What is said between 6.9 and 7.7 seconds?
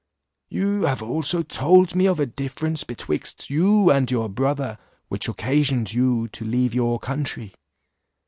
country.